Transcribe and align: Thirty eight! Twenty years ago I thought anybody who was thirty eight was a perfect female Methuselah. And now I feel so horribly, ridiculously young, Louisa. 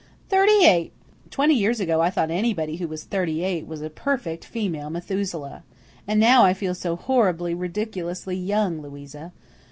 Thirty 0.29 0.65
eight! 0.65 0.93
Twenty 1.29 1.53
years 1.53 1.79
ago 1.79 2.01
I 2.01 2.09
thought 2.09 2.31
anybody 2.31 2.77
who 2.77 2.87
was 2.87 3.03
thirty 3.03 3.43
eight 3.43 3.67
was 3.67 3.83
a 3.83 3.89
perfect 3.91 4.43
female 4.45 4.89
Methuselah. 4.89 5.63
And 6.07 6.19
now 6.19 6.43
I 6.43 6.55
feel 6.55 6.73
so 6.73 6.95
horribly, 6.95 7.53
ridiculously 7.53 8.35
young, 8.35 8.81
Louisa. 8.81 9.31